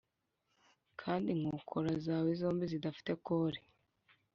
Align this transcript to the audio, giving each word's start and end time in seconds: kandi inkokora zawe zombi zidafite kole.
kandi 1.01 1.27
inkokora 1.31 1.91
zawe 2.05 2.29
zombi 2.41 2.63
zidafite 2.71 3.11
kole. 3.25 3.59